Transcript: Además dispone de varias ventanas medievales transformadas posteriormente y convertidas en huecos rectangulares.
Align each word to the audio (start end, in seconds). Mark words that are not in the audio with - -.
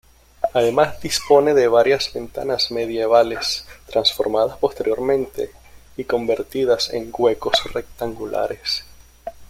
Además 0.55 0.99
dispone 0.99 1.53
de 1.53 1.67
varias 1.67 2.11
ventanas 2.11 2.71
medievales 2.71 3.67
transformadas 3.85 4.57
posteriormente 4.57 5.51
y 5.95 6.05
convertidas 6.05 6.91
en 6.91 7.11
huecos 7.15 7.71
rectangulares. 7.71 8.83